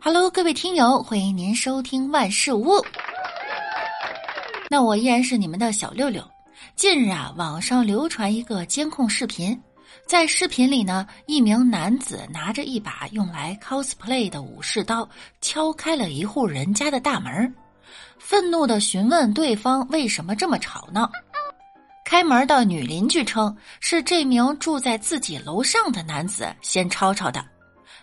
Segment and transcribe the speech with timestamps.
[0.00, 2.80] Hello，各位听友，欢迎您收听万事屋。
[4.70, 6.22] 那我依然是你们的小六六。
[6.76, 9.60] 近日啊，网上流传一个监控视频，
[10.06, 15.06] 在视频里呢，一名男子拿着一把用来 cosplay 的武士刀，
[15.40, 17.52] 敲开了一户人家的大门，
[18.18, 21.10] 愤怒的询问对方为什么这么吵闹。
[22.04, 27.44] 开门的女邻居称是这名住在自己楼上的男子先吵吵的。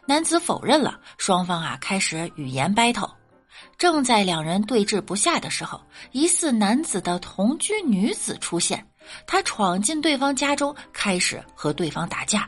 [0.08, 3.10] 男子否认了，双方啊开始语言 battle。
[3.78, 8.86] 正在两人对峙不下的时候，疑似男子的同居女子出现，
[9.26, 12.48] 他闯进对方家中，开始和对方打架。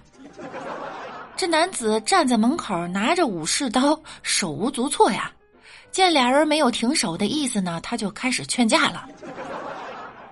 [1.36, 5.32] 这男子站在门口，拿着武士刀，手无足措呀。
[5.92, 9.08] 见俩人没有停手的意思呢，他就开始劝架了。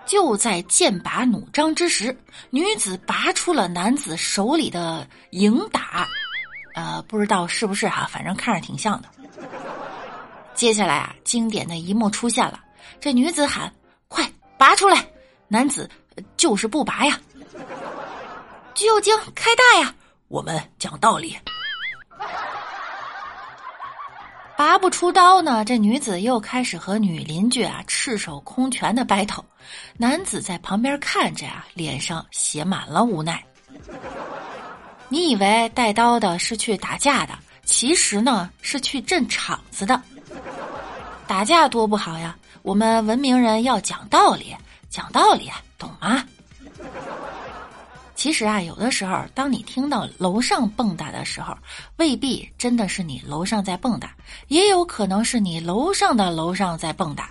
[0.05, 2.16] 就在剑拔弩张之时，
[2.52, 6.08] 女子拔出了男子手里的迎打。
[6.76, 9.08] 呃，不知道是不是哈，反正看着挺像的。
[10.54, 12.60] 接下来啊，经典的一幕出现了，
[12.99, 13.74] 这女子喊
[14.08, 15.05] ：“快拔出来！”
[15.48, 15.90] 男子
[16.38, 17.20] 就是不拔呀。
[18.74, 19.96] 橘右京开大呀！
[20.27, 21.38] 我们讲道理。
[24.58, 29.44] 拔不出刀呢，这女子又开始和女邻居啊赤手空拳的 battle。
[29.98, 33.44] 男子在旁边看着啊，脸上写满了无奈。
[35.08, 40.02] 你以为带刀的是去打架的，其实呢是去镇场子的。
[41.28, 42.36] 打架多不好呀！
[42.62, 44.56] 我们文明人要讲道理，
[44.90, 46.24] 讲道理，懂吗？
[48.16, 51.56] 其实啊，有的时候，当你听到楼上蹦跶的时候，
[51.98, 54.08] 未必真的是你楼上在蹦跶，
[54.48, 57.26] 也有可能是你楼上的楼上在蹦跶。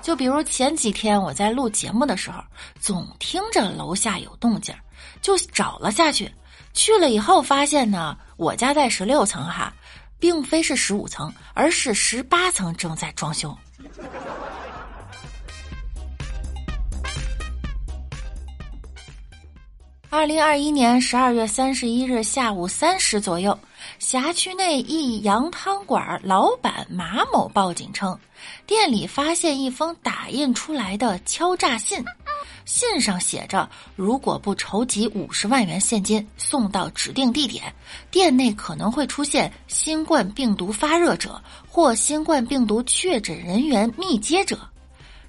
[0.00, 2.42] 就比如前几天我在录节目的时候，
[2.80, 4.74] 总听着楼下有动静，
[5.20, 6.32] 就找了下去。
[6.74, 9.72] 去了以后发现呢，我家在十六层哈，
[10.18, 13.56] 并非是十五层，而是十八层正在装修。
[20.08, 23.58] 二零二一年十二月三十一日下午三时左右，
[23.98, 28.18] 辖区内一羊汤馆老板马某报警称，
[28.66, 32.04] 店里发现一封打印出来的敲诈信，
[32.72, 37.62] 信上写着：如果不筹集五十万元现金送到指定地点，
[38.10, 41.38] 店内可能会出现新冠病毒发热者
[41.68, 44.58] 或新冠病毒确诊人员密接者。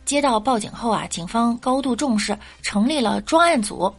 [0.06, 3.94] 接到报警后啊，警方高度重视，成立了专案组。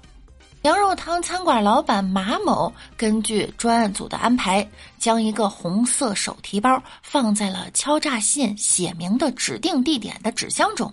[0.62, 4.66] 羊肉汤餐馆老板马某根据专案组的安排，
[4.98, 10.90] 将一个红色手提包放在了敲诈信写明的指定地点的纸箱中。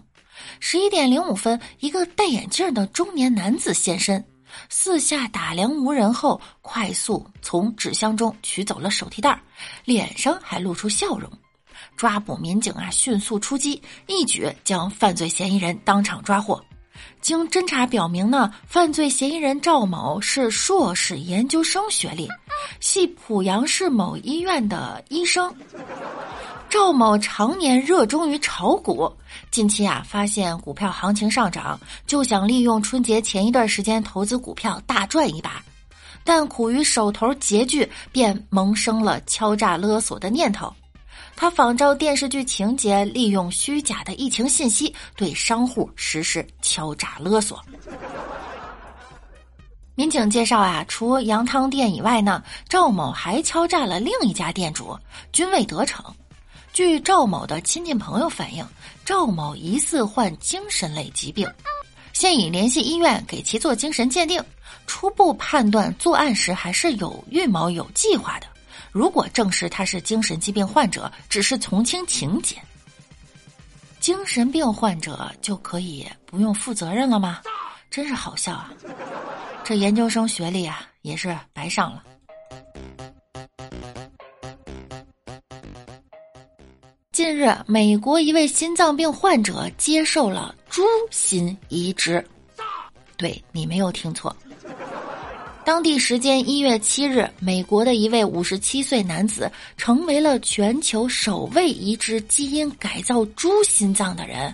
[0.59, 4.23] 十一点零五分，一个戴眼镜的中年男子现身，
[4.69, 9.41] 四下打量无人后，快速从纸箱中取走了手提袋，
[9.85, 11.29] 脸上还露出笑容。
[11.95, 16.63] 抓捕民警啊，迅速出击，一举将犯罪嫌疑人当场抓获。
[17.19, 22.27] 经侦查表明呢，犯罪嫌疑人赵某是硕士研究生学历，
[22.79, 25.53] 系濮阳市某医院的医生。
[26.71, 29.11] 赵某常年热衷于炒股，
[29.51, 31.77] 近期啊发现股票行情上涨，
[32.07, 35.61] 就想利用春节前一段时间投资股票大赚一把，
[36.23, 40.73] 但苦于手头拮据，便萌生了敲诈勒索的念头。
[41.35, 47.59] 他仿照电视剧情节，利用虚假的疫情信息对商户实施敲诈勒索。
[49.93, 54.97] 民警介绍啊，除羊汤店以外呢，赵某还敲诈了另一家店主，
[55.33, 56.01] 均未得逞。
[56.73, 58.65] 据赵某的亲戚朋友反映，
[59.03, 61.45] 赵某疑似患精神类疾病，
[62.13, 64.41] 现已联系医院给其做精神鉴定，
[64.87, 68.47] 初步判断作案时还是有预谋、有计划的。
[68.91, 72.55] 如果证实他是精神疾病患者，只是从轻情节，
[73.99, 77.41] 精神病患者就可以不用负责任了吗？
[77.89, 78.71] 真是好笑啊！
[79.65, 82.03] 这研究生学历啊，也是白上了。
[87.21, 90.81] 近日，美国一位心脏病患者接受了猪
[91.11, 92.25] 心移植，
[93.15, 94.35] 对你没有听错。
[95.63, 104.51] 当地时间一月七日，美国的一位五十七岁男子成为了全球首位移植基因改造猪心脏的人。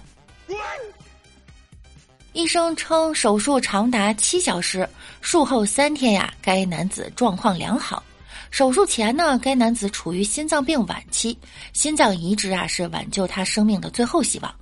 [2.33, 4.85] 医生称手术长达七小时，
[5.21, 8.03] 术后三天呀，该男子状况良好。
[8.49, 11.37] 手术前呢，该男子处于心脏病晚期，
[11.73, 14.53] 心脏移植啊是挽救他生命的最后希望。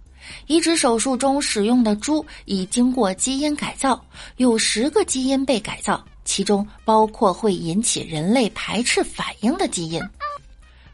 [0.47, 4.03] 移植手术中使用的猪已经过基因改造，
[4.37, 6.03] 有十个基因被改造。
[6.25, 10.01] 其中包括会引起人类排斥反应的基因。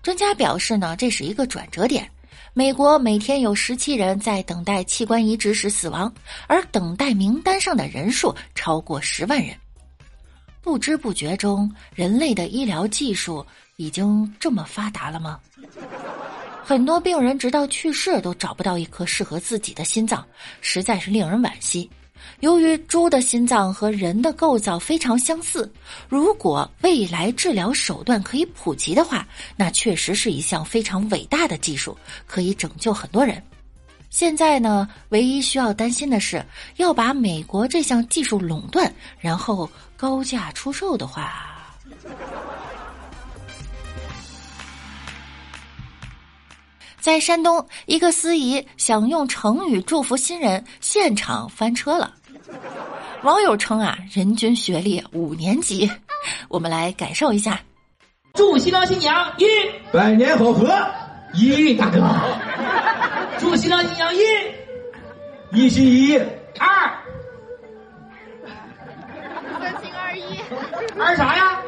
[0.03, 2.05] 专家表示呢，这是一个转折点。
[2.53, 6.13] 美国每天有十七人在等待器官移植时死亡，
[6.47, 9.55] 而等待名单上的人数超过十万人。
[10.61, 13.45] 不知不觉中，人类的医疗技术
[13.77, 15.39] 已经这么发达了吗？
[16.63, 20.25] 很多病人直到去世都找不到一颗适合自己的心脏，
[20.61, 21.89] 实在是令人惋惜。
[22.41, 25.69] 由于猪的心脏和人的构造非常相似，
[26.07, 29.27] 如果未来治疗手段可以普及的话，
[29.57, 31.97] 那确实是一项非常伟大的技术，
[32.27, 33.41] 可以拯救很多人。
[34.11, 41.47] 现在呢，唯一需要担心的是，要把美国这项技术垄断，然后高价出售的话。
[46.99, 52.13] 在山东，一个司仪想用成语祝福新人，现场翻车了。
[53.23, 55.89] 网友称啊，人均学历五年级。
[56.49, 57.61] 我们来感受一下：
[58.33, 59.45] 祝新郎新娘一
[59.93, 60.69] 百年好合，
[61.33, 62.01] 一大哥；
[63.39, 64.19] 祝新郎新娘一
[65.51, 66.19] 一心一意；
[66.59, 66.67] 二
[69.59, 70.39] 三心二意，
[70.99, 71.61] 二啥呀？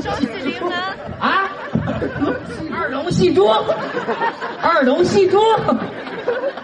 [0.00, 0.72] 双喜临门。
[1.18, 1.48] 啊？
[2.72, 3.46] 二龙戏珠，
[4.62, 5.38] 二龙戏珠。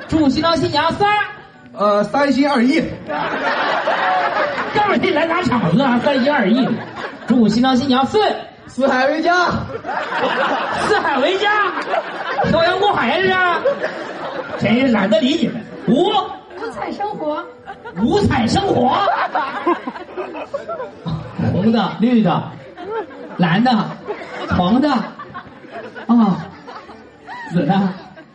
[0.08, 1.08] 祝新郎新娘三，
[1.72, 2.82] 呃，三心二意。
[4.74, 6.00] 干嘛得来打场子啊？
[6.04, 6.66] 三心二意。
[7.26, 8.20] 祝新郎新娘四，
[8.68, 9.48] 四海为家，
[10.86, 11.50] 四海为家，
[13.06, 13.62] 漂洋过海呀
[14.58, 15.62] 这是，真是懒得理你们。
[15.88, 16.10] 五，
[16.58, 17.44] 五彩生活，
[18.02, 18.96] 五彩生活，
[21.52, 22.50] 红的、绿的、
[23.36, 23.70] 蓝的、
[24.56, 25.14] 黄的，啊，
[27.52, 27.78] 紫的。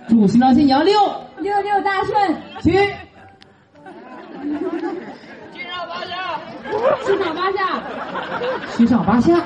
[0.07, 0.99] 祝新郎新娘六，
[1.37, 2.83] 六六大顺，七上
[5.87, 6.37] 八下，
[7.05, 7.81] 七上八下，
[8.71, 9.39] 七上八下，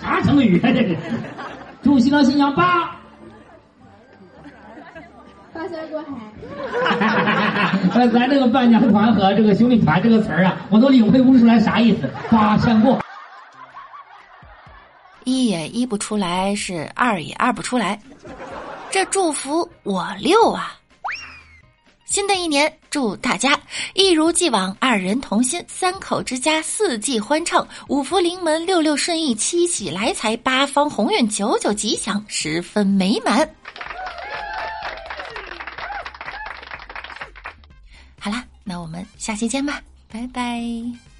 [0.00, 0.96] 啥成语啊这是？
[1.82, 2.98] 祝新郎新娘八，
[5.66, 6.08] 八仙过海。
[7.92, 12.08] 咱咱这个伴娘团和这个兄弟团这个词儿啊，我都领会不出来啥意思。
[12.30, 13.02] 八仙过，
[15.24, 18.00] 一也一不出来，是二也二不出来。
[18.90, 20.76] 这祝福我六啊！
[22.04, 23.58] 新的一年，祝大家
[23.94, 33.55] 一如既往，二人同心，三口之家，四季欢畅，五福临门，六六顺意，七喜来财，八方鸿运，九九吉祥，十分美满。
[39.26, 41.15] 下期见吧，拜拜。